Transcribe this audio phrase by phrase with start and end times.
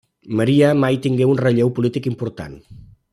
[0.39, 2.57] Maria mai tingué un relleu polític important.